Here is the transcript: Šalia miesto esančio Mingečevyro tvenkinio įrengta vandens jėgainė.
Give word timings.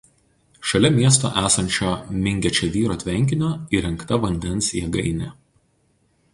Šalia 0.69 0.89
miesto 0.95 1.29
esančio 1.49 1.91
Mingečevyro 2.23 2.97
tvenkinio 3.05 3.53
įrengta 3.81 4.21
vandens 4.27 4.75
jėgainė. 4.81 5.33